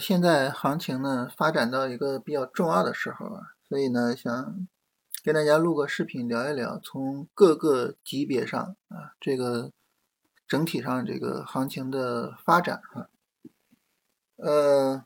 [0.00, 4.68] 现在行情呢发展到一个比较重要的时候啊，所以呢想
[5.22, 9.72] 跟大家录个视频聊一聊，从各个级别上啊，这个
[10.46, 13.08] 整体上这个行情的发展哈。
[14.36, 15.04] 呃，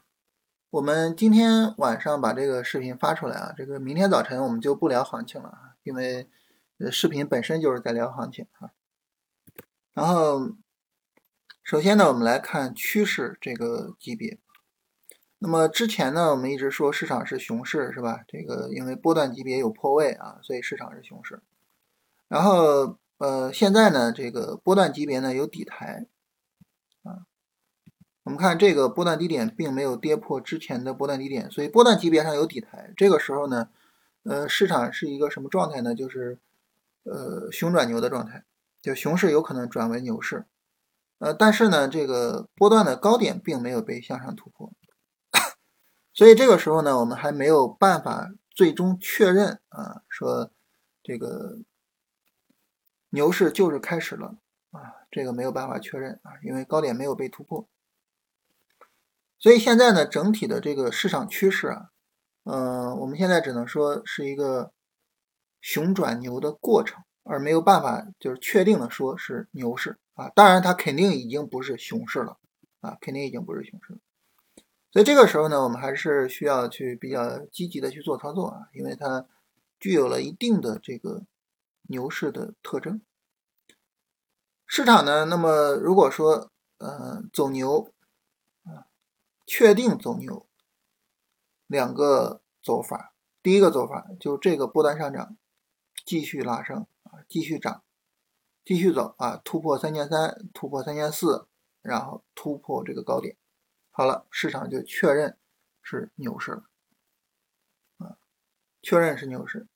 [0.70, 6.28] 我们今天晚上把这个视频发出来啊，这个明天早晨我们就不聊行情了，因为
[6.90, 8.70] 视频本身就是在聊行情啊。
[9.92, 10.52] 然后
[11.62, 14.38] 首先呢，我们来看趋势这个级别。
[15.42, 18.24] 那么之前呢，我们一直说市场是熊市，是吧？
[18.28, 21.40] 这个因为波段级别有破位啊，所以市场是熊市。
[22.28, 26.06] 然后呃，现在呢，这个波段级别呢有底台
[27.04, 27.24] 啊。
[28.24, 32.92] 我们看这个波段低点并没有跌破之前的波段低点，所以波段级别上有底台。
[32.94, 33.70] 这个时候呢，
[34.24, 35.94] 呃，市场是一个什么状态呢？
[35.94, 36.38] 就是
[37.04, 38.44] 呃熊转牛的状态，
[38.82, 40.44] 就熊市有可能转为牛市。
[41.18, 44.70] 呃，但是呢，这个波段的高点并没有被向上突破。
[46.20, 50.50] 所以这个时候呢，我们还没有办法最终确认啊，说
[51.02, 51.60] 这个
[53.08, 54.36] 牛市就是开始了
[54.70, 57.66] 啊，这个没有办法确认啊，因为高点没有被突破。
[59.38, 61.88] 所以现在呢，整体的这个市场趋势啊，
[62.44, 64.72] 嗯，我们现在只能说是一个
[65.62, 70.28] 熊转牛的过程，而没有办法就是确定的说是牛市啊。
[70.34, 72.36] 当然，它肯定已经不是熊市了
[72.82, 73.98] 啊，肯定已经不是熊市了。
[74.92, 79.24] 所以这个时候呢，我们还是需要去比较积极的去做操作啊，因为它
[79.78, 81.22] 具有了一定的这个
[81.82, 83.00] 牛市的特征。
[84.66, 87.92] 市场呢，那么如果说呃走牛
[88.64, 88.86] 啊，
[89.46, 90.46] 确定走牛，
[91.68, 95.36] 两个走法，第一个走法就这个波段上涨，
[96.04, 97.84] 继续拉升啊，继续涨，
[98.64, 101.46] 继续走啊，突破三千三，突破三千四，
[101.80, 103.36] 然后突破这个高点。
[104.00, 105.36] 好了，市场就确认
[105.82, 106.64] 是牛市了，
[107.98, 108.16] 啊，
[108.80, 109.66] 确认是牛市。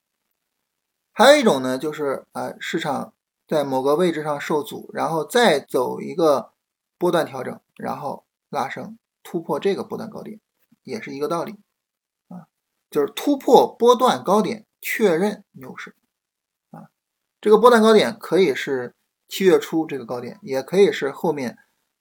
[1.13, 3.13] 还有一种呢，就是啊，市场
[3.47, 6.55] 在某个位置上受阻，然后再走一个
[6.97, 10.41] 波段调整，然后拉升突破这个波段高点，
[10.85, 11.61] 也是一个道理，
[12.29, 12.49] 啊，
[12.89, 15.95] 就是突破波段高点确认牛市，
[16.71, 16.89] 啊，
[17.43, 18.95] 这个波段高点可以是
[19.29, 21.59] 七月初这个高点，也可以是后面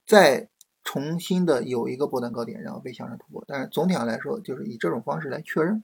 [0.07, 0.47] 再。
[0.83, 5.83] 重新的有一个波段高点，然后被向上突破，但是总体上来说，就是以这种方式来确认。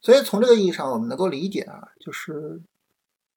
[0.00, 2.60] 所以从这个意义上，我们能够理解啊，就是，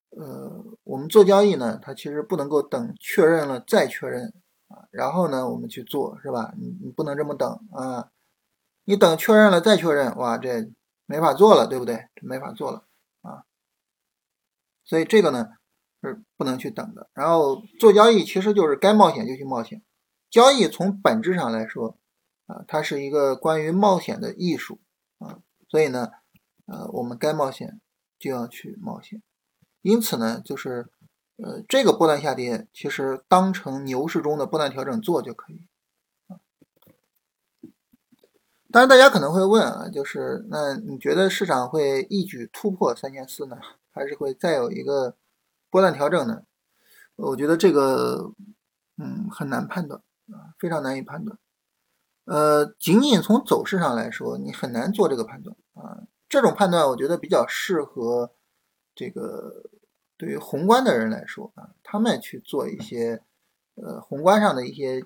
[0.09, 4.33] 呃，我们做交易呢，它其实不能够等确认了再确认
[4.67, 6.53] 啊，然后呢，我们去做，是吧？
[6.57, 8.11] 你你不能这么等啊，
[8.83, 10.69] 你等确认了再确认，哇，这
[11.05, 12.07] 没法做了，对不对？
[12.21, 12.83] 没法做了
[13.21, 13.43] 啊。
[14.83, 15.47] 所以这个呢
[16.01, 17.09] 是不能去等的。
[17.13, 19.81] 然后做交易其实就是该冒险就去冒险。
[20.29, 21.97] 交易从本质上来说，
[22.45, 24.79] 啊，它是一个关于冒险的艺术
[25.19, 25.39] 啊，
[25.69, 26.11] 所以呢，
[26.65, 27.79] 呃，我们该冒险
[28.19, 29.21] 就要去冒险。
[29.81, 30.89] 因此呢，就是
[31.37, 35.65] 呃，这个波段下跌其实当成牛市中的波段调整做就可以。
[38.69, 43.57] 当然，大家可能会问啊，就是那你觉得市场会一举突破三千四呢，
[43.93, 45.15] 还是会再有一个
[45.69, 46.43] 波段调整呢？
[47.15, 48.33] 我觉得这个
[48.97, 50.01] 嗯很难判断。
[50.57, 51.37] 非常难以判断。
[52.25, 56.03] 呃，仅仅从走势上来说，你很难做这个判断啊。
[56.27, 58.31] 这种判断，我觉得比较适合
[58.93, 59.69] 这个
[60.17, 63.21] 对于宏观的人来说啊，他们去做一些
[63.75, 65.05] 呃宏观上的一些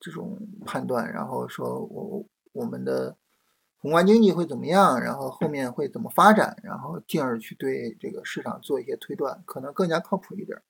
[0.00, 3.16] 这种判断，然后说我我们的
[3.76, 10.62] 宏观经济会怎么样，然后后面会怎么发展，然后进而去对这个市场做一些推断，可能更加靠谱一点。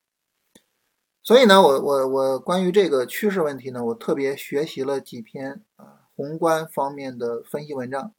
[1.27, 8.13] 所以呢，我我我关于这个趋势问题呢，我特别学习了几篇啊宏观方面的分析文章。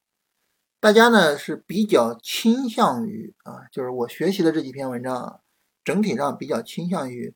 [0.78, 5.40] 大家呢是比较倾向于啊，就是我学习的这几篇文章啊，
[5.82, 7.34] 整体上比较倾向于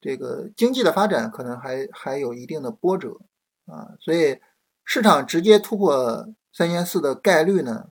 [0.00, 3.20] 这个经济的发展可能还还有一定的波折
[3.66, 4.40] 啊，所以
[4.84, 7.90] 市场直接突破三千四的概率呢，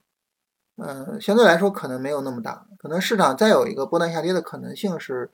[0.75, 5.31] 嗯，相对来说可能没有那么大，可能市场再有一个波段下跌的可能性是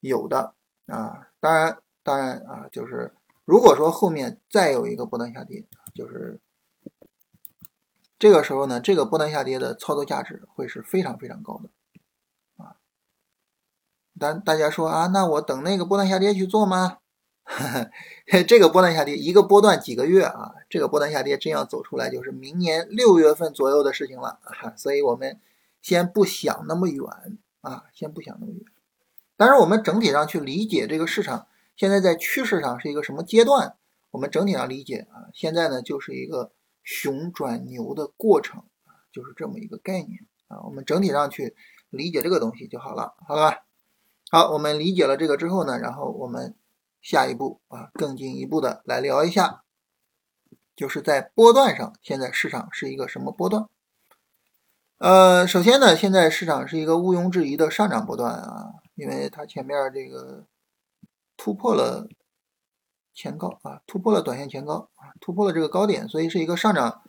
[0.00, 0.54] 有的。
[0.86, 3.14] 啊，当然，当然啊，就是
[3.44, 5.64] 如果说后面再有一个波段下跌，
[5.94, 6.40] 就是
[8.18, 11.70] 这个时候呢，这个波段下跌的操作价值会是非常非常高的
[12.56, 12.78] 啊。
[14.18, 16.98] 但大家说啊，那我等那个波段下跌去做吗？
[18.48, 24.74] 这个波段下跌一个波段几个月啊，这个波段下跌真要走出来，就是明年六月份左右的事情了啊。
[24.76, 25.40] 所以我们
[25.80, 27.04] 先不想那么远
[27.60, 28.64] 啊，先不想那么远。
[29.36, 31.46] 但是我们整体上去理解这个市场
[31.76, 33.76] 现在在趋势上是一个什么阶段，
[34.10, 36.52] 我们整体上理解啊，现在呢就是一个
[36.82, 41.54] 熊转牛的过程啊，就是这么一个概念啊，我们整体上去
[41.90, 43.62] 理解这个东西就好了，好了吧？
[44.30, 46.56] 好，我们理解了这个之后呢，然后我们
[47.02, 49.62] 下一步啊，更进一步的来聊一下，
[50.74, 53.68] 就是在波段上，现在市场是一个什么波段？
[54.98, 60.44] 呃，首先呢，现在市场是一个毋庸置疑的上涨波段啊，因为它前面这个
[61.36, 62.08] 突破了
[63.14, 67.02] 前高啊，突破了短线前高啊，突破了这个高点，所以是一个上涨，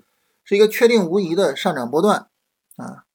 [0.44, 2.30] 是一个确定无疑的上涨波段
[2.76, 3.06] 啊。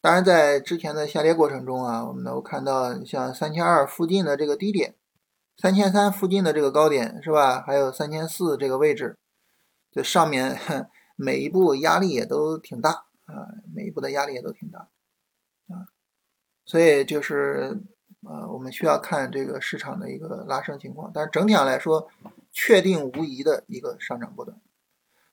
[0.00, 4.96] 当然，在之前的下跌过程中啊，我们能够看到像三千二附近的这个低点，
[5.56, 7.62] 三千三附近的这个高点是吧？
[7.62, 9.16] 还有三千四这个位置，
[9.92, 10.58] 这上面
[11.16, 13.06] 每一步压力也都挺大。
[13.26, 14.80] 啊，每一步的压力也都挺大，
[15.68, 15.88] 啊，
[16.66, 17.80] 所以就是
[18.26, 22.08] 呃，我们需要看这个市场的一个拉升情况，但是整体上来说，
[22.52, 24.58] 确定无疑的一个上涨波段。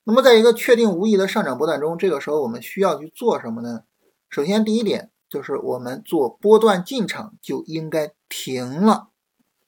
[0.04, 3.84] 那么，在一个确定无疑的上涨波段中，这个时候我们需要去做什么呢？
[4.30, 9.10] 首先，第一点就是我们做波段进场就应该停了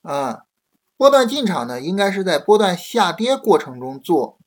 [0.02, 0.46] 啊，
[0.98, 4.38] 波段进场呢，应该是在波段下跌过程中做。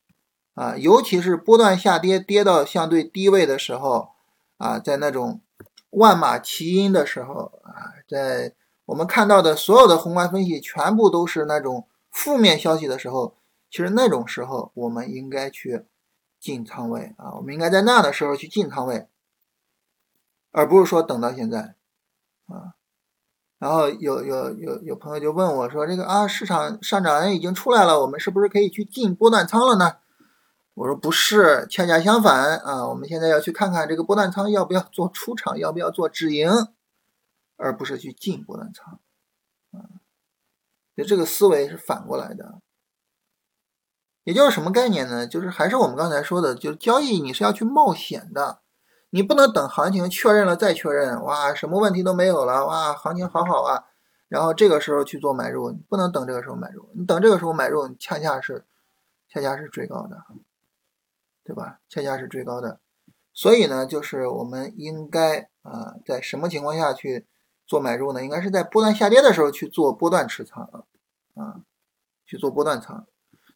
[0.54, 4.08] 啊，尤其是波段下跌，跌到相对低位的时候，
[4.56, 5.42] 啊，在那种
[5.90, 8.54] 万马齐喑的时候，啊，在
[8.86, 13.36] 我们看到的所有的宏观分析全部都是那种负面消息的时候，
[13.70, 15.84] 其实那种时候我们应该去
[16.40, 19.06] 进仓位啊，我们应该在那样的时候去进仓位，
[20.52, 21.74] 而不是说等到现在，
[22.46, 22.74] 啊，
[23.58, 29.96] 然后有有有有朋友就问我说，这个啊，市场上涨已经出来了，我们是不是可以去进波段仓了呢？
[30.74, 32.86] 我说不是，恰恰相反啊！
[32.86, 36.50] 我们现在要去看看这个波段仓要不要做出场，要不要做止盈，
[37.56, 39.00] 而不是去进波段仓
[39.72, 40.00] 啊。
[40.96, 42.60] 就这个思维是反过来的，
[44.24, 45.26] 也就是什么概念呢？
[45.26, 48.62] 就是还是我们刚才说的，就是交易你是要去冒险的，
[49.10, 53.84] 你不能等行情确认了再确认，哇，什么问题都没有了，哇，行情好好啊，
[54.28, 58.64] 然后这个时候去做买入，你不能等这个时候买入，你等这个时候买入，恰恰是
[59.28, 60.24] 恰恰是追高的。
[61.44, 61.78] 对吧？
[61.88, 62.80] 恰恰是最高的，
[63.32, 67.24] 所以呢，就是我们应该啊，在什么情况下去
[67.66, 68.22] 做买入呢？
[68.22, 70.84] 应该是在波段下跌的时候去做波段持仓啊，
[71.34, 71.60] 啊
[72.26, 73.06] 去做波段仓。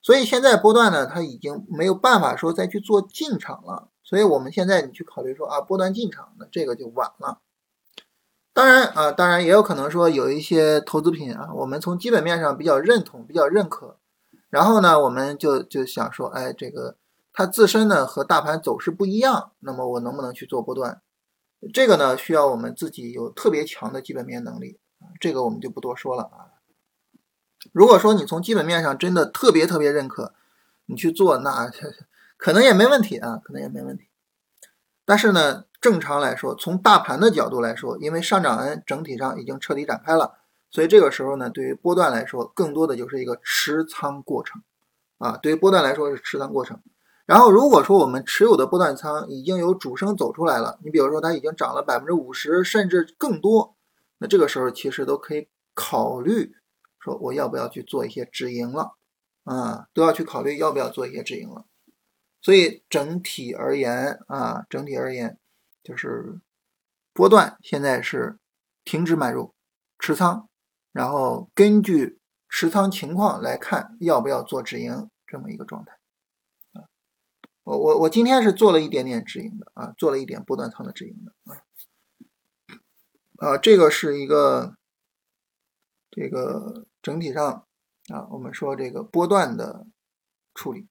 [0.03, 3.89] 所以现在波段呢，它已经没有办法说再去做进场了。
[4.03, 7.39] 所以我们现在你去考虑说啊，波段进场，那这个就晚了。
[8.53, 13.97] 当然啊，当然也有可能说有一些投资品啊，我们从基本面上比较认同、比较认可，
[14.49, 16.97] 然后呢，我们就就想说，哎，这个。
[17.33, 21.01] 它自身呢和大盘走势不一样，那么我能不能去做波段？
[21.73, 24.79] 这个呢需要我们自己有特别强的基本面能力，
[25.21, 26.57] 这个我们就不多说了啊。
[27.73, 30.33] 如果说你从基本面上真的特别特别认可，
[30.87, 31.71] 你去做那
[32.39, 34.09] 可能也没问题啊，可能也没问题。
[35.05, 40.39] 但是呢，正常来说，从大盘的角度来说，因为上涨 N 整体上已经彻底展开了，
[40.71, 44.63] 所以这个时候呢，对于波段来说，更多的就是一个持仓过程
[45.19, 45.37] 啊。
[45.37, 46.81] 对于波段来说是持仓过程。
[47.31, 53.77] 然后，如果说我们持有的波段仓已经有主升走出来了，你比如说它已经涨了百分之五十，甚至更多，
[54.19, 56.53] 那这个时候其实都可以考虑
[56.99, 58.97] 说我要不要去做一些止盈了
[59.45, 61.65] 啊，都要去考虑要不要做一些止盈了。
[62.43, 65.39] 所以整体而言啊，整体而言
[65.85, 66.41] 就是
[67.13, 68.41] 波段现在是
[68.85, 69.55] 停止买入
[70.01, 70.49] 持仓，
[70.91, 72.19] 然后根据
[72.49, 76.00] 持仓情况来看要不要做止盈这么一个状态。
[77.71, 81.63] 我我我今天是做了一点点止盈的啊，做了一点波段仓的止盈的啊，
[83.37, 84.75] 啊，这个是一个
[86.11, 87.65] 这个整体上
[88.09, 89.87] 啊，我们说这个波段的
[90.53, 90.89] 处理，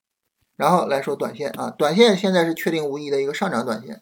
[0.55, 4.01] 然后来说短线啊，短线现在是确定无疑的一个上涨短线，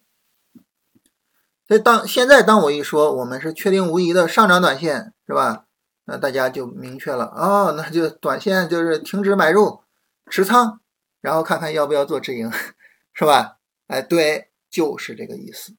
[1.67, 5.65] 所以当现在当我一说我们是确定无疑的上涨短线是吧？
[6.05, 9.81] 那大家就明确了哦，那就短线就是停止买入
[10.29, 10.79] 持仓。
[11.21, 12.51] 然后看看要不要做直营，
[13.13, 13.59] 是吧？
[13.87, 15.73] 哎，对，就是这个意思，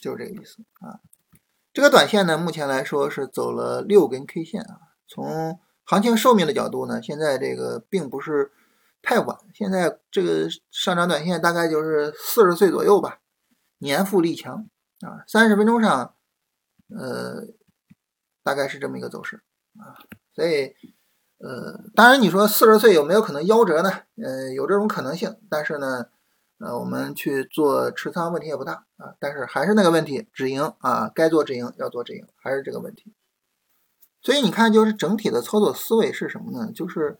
[0.00, 1.00] 就是这个意思啊。
[1.72, 4.80] 这个短线呢，目前来说是走了六根 K 线啊。
[5.06, 8.52] 从行情寿命的角度呢，现在这个并不是
[9.02, 13.20] 太晚，现在这个上涨短线大概就是四十岁左右吧，
[13.78, 14.68] 年富力强
[15.00, 15.24] 啊。
[15.26, 16.14] 三十分钟上，
[16.88, 17.46] 呃，
[18.42, 19.42] 大概是这么一个走势
[19.78, 19.98] 啊，
[20.34, 20.74] 所以。
[21.38, 23.90] 呃，当然，你说四十岁有没有可能夭折呢？
[24.16, 26.06] 呃，有这种可能性，但是呢，
[26.58, 29.14] 呃，我们去做持仓问题也不大啊。
[29.20, 33.14] 但是还是那个问题，止盈啊，该做止盈要做止盈，还是这个问题。
[34.20, 36.72] 所以你看，就是整体的操作思维是什么呢？
[36.72, 37.18] 就是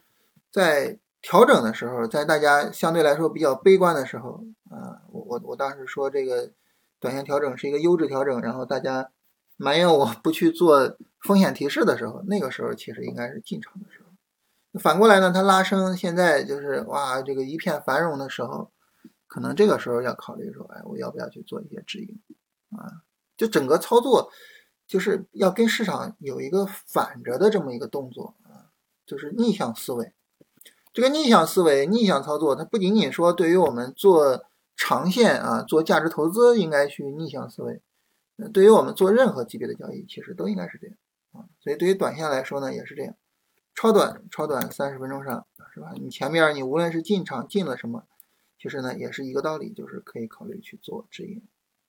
[0.51, 6.51] 在调整的时候，在大家相对来说比较悲观的时候啊，我我我当时说这个
[6.99, 9.11] 短线调整是一个优质调整，然后大家
[9.57, 14.08] 埋怨我不去做风险提示的时候，那个时候其实应该是进场的时候。
[14.81, 18.71] 反过来呢，它拉升，现在就是哇，这个一片繁荣的时候，
[19.27, 22.21] 可能这个时候要考虑说，哎，我要不要去做一些止盈
[22.77, 23.03] 啊？
[23.37, 24.31] 就整个操作
[24.87, 28.69] 就是要跟市场有一个反着的这么一个动作啊，
[29.07, 30.13] 就是逆向思维。
[30.93, 34.45] 这个逆向思维、逆向操作，它不仅仅说对于我们做
[34.77, 37.83] 长线啊、做价值投资应该去逆向思维，
[38.53, 40.97] 对于我们做任何级别的交易，其实都应该是这样
[41.33, 41.47] 啊。
[41.61, 43.15] 所以对于短线来说呢，也是这样。
[43.80, 45.92] 超短，超短三十分钟上是吧？
[45.94, 48.08] 你前面你无论是进场进了什么，
[48.58, 51.47] 其实呢也是一个道理，就是可以考虑去做止盈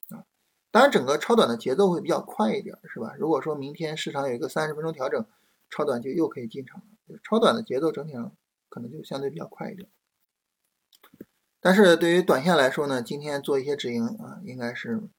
[0.10, 0.22] 啊。
[0.70, 3.16] 当然，整个超短的节奏会比较快一点，是吧？
[3.18, 5.26] 如果说明天市场有一个三十分钟调整，
[5.72, 7.18] 超短就又可以进场了。
[7.24, 8.36] 超短的节奏整体上
[8.70, 9.90] 可能就相对比较快一点。
[11.60, 15.10] 但是对于短线来说呢，今天做一些止盈啊，应该是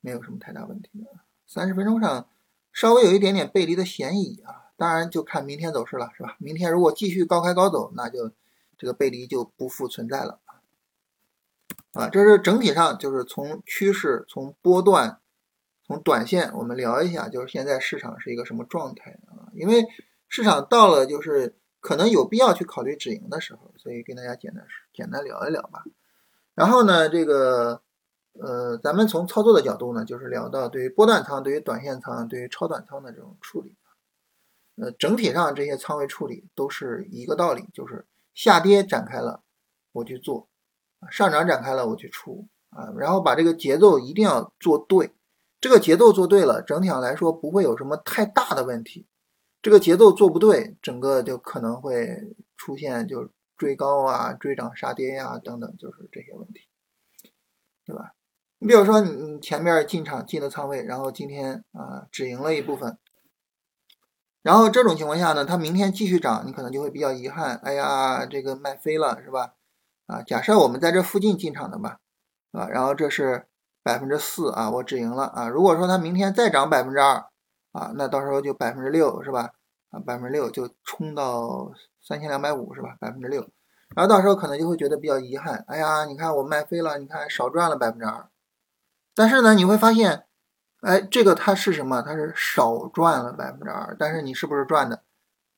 [0.00, 1.20] 没有什么太大问题的。
[1.46, 2.28] 三十分钟上
[2.72, 4.64] 稍微有一点点背离的嫌疑啊。
[4.78, 6.36] 当然就看明天走势了，是吧？
[6.38, 8.30] 明天如果继续高开高走，那就
[8.78, 10.38] 这个背离就不复存在了
[11.94, 12.08] 啊。
[12.08, 15.18] 这是整体上就是从趋势、从波段、
[15.84, 19.50] 从短线，我们聊一下，就是现在市场是一个什么状态啊？
[19.52, 19.84] 因为
[20.28, 25.82] 市场到了就是可能有必要去考虑止盈的时候，所以跟大家简单简单聊一聊吧。
[26.54, 27.82] 然后呢，这个
[28.34, 33.74] 呃，咱们从操作的角度呢，就是聊到对于波段仓、对于短线仓、对于超短仓的这种处理。
[34.80, 39.42] 呃，整体上这些仓位处理都是一个道理，就是下跌展开了，
[39.90, 40.46] 我去做；
[41.10, 42.92] 上涨展开了，我去出啊。
[42.96, 45.12] 然后把这个节奏一定要做对，
[45.60, 49.06] 这个节奏做对了，整体上来说不会有什么太大的问题。
[49.60, 56.68] 这个节奏做不对，整个就可能会出现就是追高啊、追涨杀跌呀等等，就是这些问题，
[57.84, 58.14] 对吧？
[58.60, 62.96] 你比如说你前面进场进的仓位，然后今天啊止盈了一部分。
[64.42, 67.56] 然后这种情况下呢，它明天继续涨，你可能就会比较遗憾。
[67.56, 69.54] 哎呀，这个卖飞了，是吧？
[70.06, 71.98] 啊，假设我们在这附近进场的吧，
[72.52, 73.46] 啊，然后这是
[73.82, 75.48] 百分之四啊，我止盈了啊。
[75.48, 77.26] 如果说它明天再涨百分之二
[77.72, 79.50] 啊，那到时候就百分之六，是吧？
[79.90, 82.96] 啊，百分之六就冲到三千两百五，是吧？
[83.00, 83.42] 百分之六，
[83.96, 85.64] 然后到时候可能就会觉得比较遗憾。
[85.66, 88.28] 哎呀，你看我卖飞了，你看少赚了百分之二。
[89.14, 90.27] 但是呢，你会发现。
[90.80, 92.00] 哎，这个它是什么？
[92.02, 95.02] 它是少赚了百分之二，但是你是不是赚的，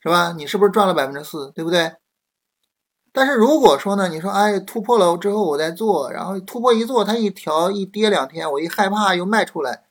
[0.01, 0.33] 是吧？
[0.33, 1.97] 你是不是赚了百分之四，对不对？
[3.13, 9.85] 但是如果说呢，你说哎突破了之后我再做，然后突破一做，它一调一跌两天，我一害怕又卖出来，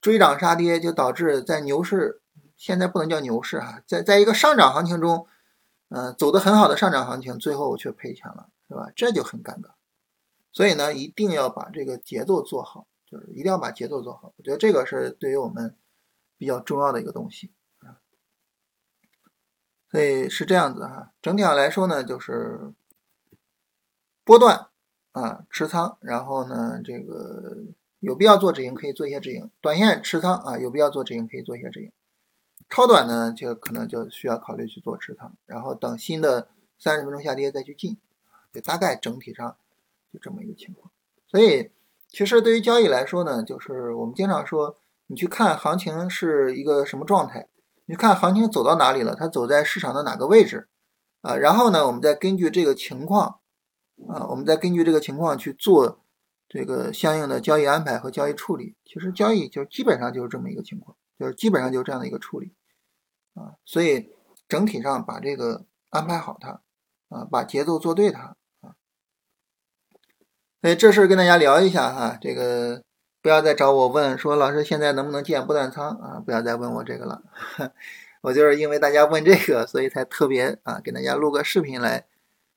[0.00, 2.20] 追涨杀跌，就导致在牛市，
[2.56, 5.26] 现在不能叫牛市哈，在在一个上涨行情中，
[5.88, 8.88] 嗯，走的很好的上涨行情，最后却赔钱了，是吧？
[8.94, 9.70] 这就很尴尬。
[10.52, 12.86] 所以呢，一定要把这个节奏做好。
[13.10, 15.76] 就是一定要把节奏做好，我觉得这个是对于我们
[16.38, 17.50] 比较重要的一个东西
[17.80, 17.98] 啊。
[19.90, 22.72] 所以是这样子哈，整体上来说呢，就是
[24.22, 24.68] 波段
[25.10, 27.64] 啊持仓，然后呢这个
[27.98, 31.90] 有必要做止盈可以做一些止盈，短线持仓啊有必要做止盈可以做一些止盈，
[32.68, 36.48] 超短呢就可能就需要考虑去做持仓，然后等新的
[36.78, 37.98] 三十分钟下跌再去进，
[38.52, 39.56] 就大概整体上
[40.12, 40.92] 就这么一个情况，
[41.26, 41.72] 所以。
[42.10, 44.76] 其实对于交易来说呢，就是我们经常说，
[45.06, 47.48] 你去看行情是一个什么状态，
[47.86, 50.68] 你看行情走到哪里了，它走在市场的哪个位置
[51.22, 51.36] 啊？
[51.36, 53.40] 然后呢，我们再根据这个情况
[54.08, 56.00] 啊，我们再根据这个情况去做
[56.48, 58.76] 这个相应的交易安排和交易处理。
[58.84, 62.52] 其实交易就基本上就是这么一个情况，就是基本上就是这样的一个处理
[63.34, 63.54] 啊。
[63.64, 64.10] 所以
[64.48, 66.60] 整体上把这个安排好它
[67.08, 68.36] 啊，把节奏做对它。
[70.60, 72.82] 所以这事儿跟大家聊一下哈，这个
[73.22, 76.22] 不要再找我问说老师现在能不能建波段仓啊？
[76.24, 77.22] 不要再问我这个了，
[78.22, 82.04] 我就是因为大家问这个，所以才特别啊给大家录个视频来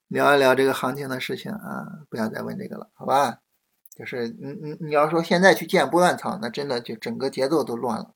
[0.10, 1.88] 聊一聊这个行情的事情啊！
[2.10, 3.40] 不要再问这个了，好吧？
[3.96, 8.12] 就是你你你要说现在去建波段仓，那真的就整个节奏都乱了